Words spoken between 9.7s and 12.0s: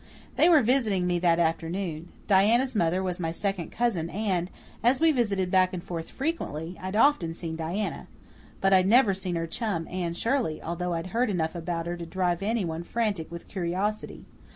Anne Shirley, although I'd heard enough about her